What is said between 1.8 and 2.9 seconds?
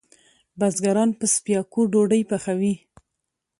ډوډئ پخوی